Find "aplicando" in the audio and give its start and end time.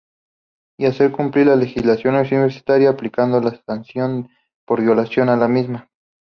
2.89-3.39